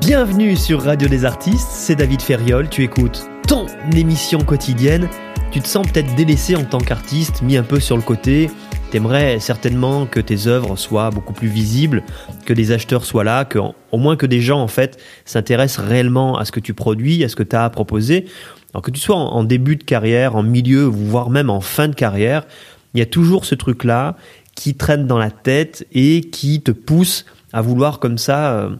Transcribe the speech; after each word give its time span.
Bienvenue 0.00 0.56
sur 0.56 0.82
Radio 0.82 1.08
des 1.08 1.26
Artistes, 1.26 1.68
c'est 1.72 1.94
David 1.94 2.22
Ferriol, 2.22 2.70
tu 2.70 2.82
écoutes 2.82 3.28
ton 3.46 3.66
émission 3.94 4.40
quotidienne. 4.40 5.08
Tu 5.52 5.60
te 5.60 5.68
sens 5.68 5.86
peut-être 5.86 6.14
délaissé 6.14 6.56
en 6.56 6.64
tant 6.64 6.78
qu'artiste, 6.78 7.42
mis 7.42 7.58
un 7.58 7.62
peu 7.62 7.80
sur 7.80 7.96
le 7.96 8.02
côté. 8.02 8.50
T'aimerais 8.90 9.40
certainement 9.40 10.06
que 10.06 10.18
tes 10.18 10.46
œuvres 10.46 10.76
soient 10.76 11.10
beaucoup 11.10 11.34
plus 11.34 11.48
visibles, 11.48 12.02
que 12.46 12.54
des 12.54 12.72
acheteurs 12.72 13.04
soient 13.04 13.24
là, 13.24 13.44
que 13.44 13.58
au 13.58 13.98
moins 13.98 14.16
que 14.16 14.24
des 14.24 14.40
gens 14.40 14.62
en 14.62 14.68
fait 14.68 14.98
s'intéressent 15.26 15.84
réellement 15.86 16.38
à 16.38 16.46
ce 16.46 16.52
que 16.52 16.60
tu 16.60 16.72
produis, 16.72 17.22
à 17.22 17.28
ce 17.28 17.36
que 17.36 17.42
tu 17.42 17.54
as 17.54 17.64
à 17.64 17.70
proposer. 17.70 18.24
Alors 18.72 18.82
que 18.82 18.90
tu 18.90 19.00
sois 19.00 19.16
en 19.16 19.44
début 19.44 19.76
de 19.76 19.84
carrière, 19.84 20.34
en 20.34 20.42
milieu, 20.42 20.84
voire 20.84 21.28
même 21.28 21.50
en 21.50 21.60
fin 21.60 21.88
de 21.88 21.94
carrière, 21.94 22.46
il 22.94 23.00
y 23.00 23.02
a 23.02 23.06
toujours 23.06 23.44
ce 23.44 23.54
truc-là 23.54 24.16
qui 24.54 24.74
traîne 24.74 25.06
dans 25.06 25.18
la 25.18 25.30
tête 25.30 25.86
et 25.92 26.22
qui 26.22 26.62
te 26.62 26.70
pousse 26.70 27.26
à 27.52 27.60
vouloir 27.60 27.98
comme 27.98 28.16
ça 28.16 28.52
euh, 28.52 28.70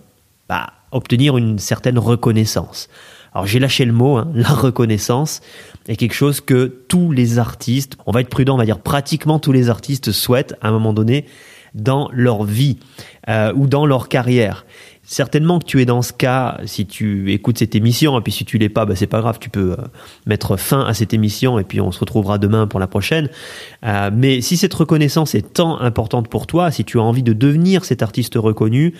bah, 0.48 0.72
obtenir 0.92 1.36
une 1.36 1.58
certaine 1.58 1.98
reconnaissance. 1.98 2.88
Alors 3.32 3.46
j'ai 3.46 3.58
lâché 3.58 3.84
le 3.84 3.92
mot, 3.92 4.16
hein, 4.16 4.30
la 4.34 4.48
reconnaissance 4.48 5.40
est 5.88 5.96
quelque 5.96 6.14
chose 6.14 6.40
que 6.40 6.66
tous 6.88 7.12
les 7.12 7.38
artistes, 7.38 7.96
on 8.06 8.12
va 8.12 8.20
être 8.20 8.28
prudent, 8.28 8.54
on 8.54 8.58
va 8.58 8.64
dire 8.64 8.80
pratiquement 8.80 9.38
tous 9.38 9.52
les 9.52 9.70
artistes 9.70 10.12
souhaitent 10.12 10.54
à 10.60 10.68
un 10.68 10.72
moment 10.72 10.92
donné 10.92 11.26
dans 11.74 12.08
leur 12.12 12.42
vie 12.44 12.78
euh, 13.28 13.52
ou 13.54 13.66
dans 13.66 13.86
leur 13.86 14.08
carrière. 14.08 14.66
Certainement 15.02 15.58
que 15.58 15.64
tu 15.64 15.80
es 15.80 15.84
dans 15.84 16.02
ce 16.02 16.12
cas 16.12 16.60
si 16.66 16.86
tu 16.86 17.32
écoutes 17.32 17.58
cette 17.58 17.74
émission 17.74 18.18
et 18.18 18.22
puis 18.22 18.32
si 18.32 18.44
tu 18.44 18.58
l'es 18.58 18.68
pas, 18.68 18.86
bah 18.86 18.94
c'est 18.94 19.08
pas 19.08 19.20
grave, 19.20 19.38
tu 19.40 19.50
peux 19.50 19.72
euh, 19.72 19.76
mettre 20.26 20.56
fin 20.56 20.84
à 20.84 20.94
cette 20.94 21.14
émission 21.14 21.58
et 21.58 21.64
puis 21.64 21.80
on 21.80 21.90
se 21.90 21.98
retrouvera 21.98 22.38
demain 22.38 22.66
pour 22.66 22.78
la 22.78 22.86
prochaine. 22.86 23.28
Euh, 23.84 24.10
mais 24.12 24.40
si 24.40 24.56
cette 24.56 24.74
reconnaissance 24.74 25.34
est 25.34 25.52
tant 25.54 25.80
importante 25.80 26.28
pour 26.28 26.46
toi, 26.46 26.70
si 26.70 26.84
tu 26.84 26.98
as 26.98 27.02
envie 27.02 27.24
de 27.24 27.32
devenir 27.32 27.84
cet 27.84 28.02
artiste 28.02 28.34
reconnu, 28.36 28.94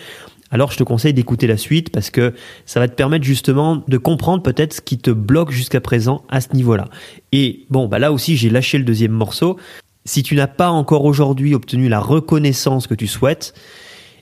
alors 0.51 0.73
je 0.73 0.77
te 0.77 0.83
conseille 0.83 1.15
d'écouter 1.15 1.47
la 1.47 1.57
suite 1.57 1.91
parce 1.91 2.11
que 2.11 2.35
ça 2.67 2.81
va 2.81 2.89
te 2.89 2.95
permettre 2.95 3.25
justement 3.25 3.83
de 3.87 3.99
comprendre 3.99 4.43
peut-être 4.43 4.75
ce 4.75 4.81
qui 4.81 4.99
te 4.99 5.11
bloque 5.11 5.51
jusqu'à 5.51 5.81
présent 5.81 6.25
à 6.29 6.41
ce 6.41 6.55
niveau-là. 6.55 6.87
Et 7.33 7.67
bon, 7.71 7.87
bah 7.87 7.99
là 7.99 8.13
aussi 8.13 8.37
j'ai 8.37 8.51
lâché 8.51 8.79
le 8.79 8.85
deuxième 8.85 9.13
morceau. 9.13 9.59
Si 10.05 10.23
tu 10.23 10.35
n'as 10.35 10.47
pas 10.47 10.71
encore 10.71 11.05
aujourd'hui 11.05 11.55
obtenu 11.55 11.89
la 11.89 12.01
reconnaissance 12.01 12.87
que 12.87 12.95
tu 12.95 13.07
souhaites, 13.07 13.55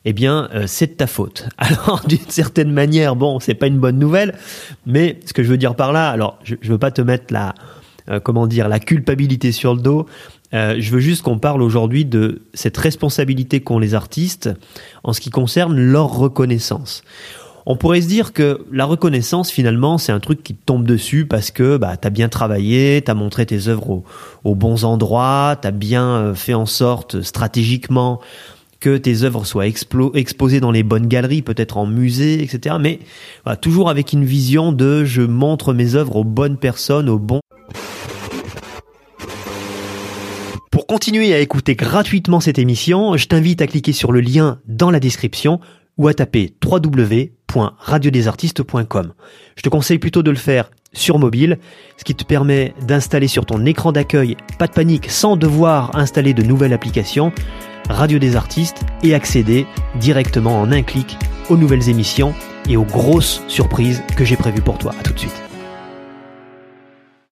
eh 0.05 0.13
bien, 0.13 0.49
euh, 0.55 0.65
c'est 0.67 0.87
de 0.87 0.93
ta 0.93 1.07
faute. 1.07 1.49
Alors, 1.59 2.03
d'une 2.07 2.19
certaine 2.29 2.73
manière, 2.73 3.17
bon, 3.17 3.41
c'est 3.41 3.55
pas 3.55 3.67
une 3.67 3.79
bonne 3.79 3.99
nouvelle, 3.99 4.37
mais 4.87 5.21
ce 5.25 5.33
que 5.33 5.43
je 5.43 5.49
veux 5.49 5.57
dire 5.57 5.75
par 5.75 5.93
là, 5.93 6.11
alors, 6.11 6.39
je, 6.45 6.55
je 6.61 6.73
veux 6.73 6.79
pas 6.79 6.91
te 6.91 7.03
mettre 7.03 7.33
la, 7.33 7.55
euh, 8.11 8.21
comment 8.21 8.47
dire, 8.47 8.69
la 8.69 8.81
culpabilité 8.81 9.53
sur 9.53 9.75
le 9.75 9.81
dos. 9.81 10.07
Euh, 10.55 10.77
je 10.79 10.91
veux 10.91 11.01
juste 11.01 11.23
qu'on 11.23 11.39
parle 11.39 11.61
aujourd'hui 11.61 12.05
de 12.07 12.41
cette 12.55 12.77
responsabilité 12.77 13.61
qu'ont 13.61 13.79
les 13.79 13.95
artistes 13.95 14.51
en 15.05 15.13
ce 15.13 15.21
qui 15.21 15.31
concerne 15.31 15.79
leur 15.79 16.17
reconnaissance. 16.17 17.03
On 17.67 17.77
pourrait 17.77 18.01
se 18.01 18.09
dire 18.09 18.33
que 18.33 18.65
la 18.73 18.87
reconnaissance, 18.87 19.51
finalement, 19.51 19.99
c'est 19.99 20.13
un 20.13 20.21
truc 20.21 20.43
qui 20.43 20.55
tombe 20.55 20.87
dessus 20.87 21.27
parce 21.27 21.51
que 21.51 21.77
bah, 21.77 21.99
tu 21.99 22.07
as 22.07 22.11
bien 22.11 22.31
travaillé, 22.31 23.03
tu 23.05 23.11
as 23.11 23.15
montré 23.15 23.45
tes 23.45 23.69
œuvres 23.69 24.03
aux, 24.43 24.55
bons 24.55 24.85
endroits, 24.85 25.57
tu 25.61 25.69
as 25.69 25.71
bien 25.71 26.07
euh, 26.07 26.35
fait 26.35 26.55
en 26.55 26.65
sorte 26.65 27.21
stratégiquement 27.21 28.21
que 28.81 28.97
tes 28.97 29.23
œuvres 29.25 29.45
soient 29.45 29.67
exposées 29.67 30.61
dans 30.61 30.71
les 30.71 30.85
bonnes 30.85 31.09
galeries, 31.09 31.43
peut-être 31.43 31.77
en 31.77 31.85
musée, 31.85 32.43
etc. 32.43 32.77
Mais 32.81 33.01
toujours 33.61 33.91
avec 33.91 34.13
une 34.13 34.25
vision 34.25 34.71
de 34.71 35.05
je 35.05 35.23
montre 35.23 35.75
mes 35.75 35.97
œuvres 35.97 36.15
aux 36.15 36.25
bonnes 36.25 36.57
personnes, 36.57 37.09
aux 37.09 37.19
bons 37.19 37.41
continuer 40.89 41.33
à 41.35 41.39
écouter 41.39 41.77
gratuitement 41.77 42.41
cette 42.41 42.59
émission, 42.59 43.17
je 43.19 43.27
t'invite 43.27 43.61
à 43.61 43.67
cliquer 43.67 43.93
sur 43.93 44.11
le 44.11 44.21
lien 44.21 44.59
dans 44.67 44.91
la 44.91 45.01
description 45.01 45.61
ou 45.99 46.09
à 46.09 46.15
taper 46.15 46.55
www.radiodesartistes.com. 46.65 49.13
Je 49.55 49.63
te 49.63 49.69
conseille 49.69 49.99
plutôt 49.99 50.23
de 50.23 50.31
le 50.31 50.39
faire 50.39 50.71
sur 50.95 51.19
mobile, 51.19 51.59
ce 51.99 52.05
qui 52.05 52.15
te 52.15 52.25
permet 52.25 52.73
d'installer 52.87 53.29
sur 53.29 53.45
ton 53.45 53.67
écran 53.67 53.93
d'accueil, 53.93 54.39
pas 54.59 54.67
de 54.67 54.73
panique, 54.73 55.11
sans 55.11 55.37
devoir 55.37 55.95
installer 55.95 56.33
de 56.33 56.43
nouvelles 56.43 56.73
applications, 56.73 57.33
Radio 57.91 58.19
des 58.19 58.35
Artistes 58.35 58.81
et 59.03 59.15
accéder 59.15 59.67
directement 60.01 60.59
en 60.59 60.73
un 60.73 60.83
clic 60.83 61.19
aux 61.51 61.59
nouvelles 61.59 61.91
émissions 61.91 62.33
et 62.67 62.79
aux 62.79 62.85
grosses 62.85 63.43
surprises 63.47 64.03
que 64.17 64.25
j'ai 64.25 64.37
prévues 64.37 64.63
pour 64.63 64.79
toi. 64.79 64.95
À 64.99 65.03
tout 65.03 65.13
de 65.13 65.19
suite. 65.19 65.48